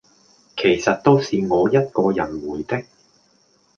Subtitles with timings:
[0.57, 2.85] 其實都是我一個人回的